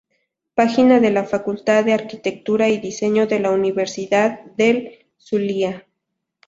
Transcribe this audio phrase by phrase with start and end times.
[0.55, 5.85] Página de la Facultad de Arquitectura y diseño de la Universidad del Zulia.